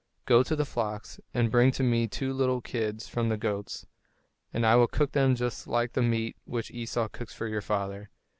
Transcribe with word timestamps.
Go 0.25 0.41
to 0.41 0.55
the 0.55 0.65
flocks 0.65 1.19
and 1.31 1.51
bring 1.51 1.69
to 1.73 1.83
me 1.83 2.07
two 2.07 2.33
little 2.33 2.59
kids 2.59 3.07
from 3.07 3.29
the 3.29 3.37
goats, 3.37 3.85
and 4.51 4.65
I 4.65 4.75
will 4.75 4.87
cook 4.87 5.11
them 5.11 5.35
just 5.35 5.67
like 5.67 5.93
the 5.93 6.01
meat 6.01 6.35
which 6.45 6.71
Esau 6.71 7.07
cooks 7.07 7.35
for 7.35 7.45
your 7.45 7.61
father. 7.61 8.09